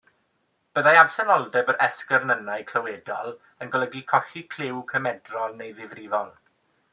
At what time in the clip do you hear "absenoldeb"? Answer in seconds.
1.01-1.69